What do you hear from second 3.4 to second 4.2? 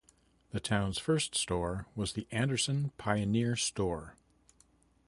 Store.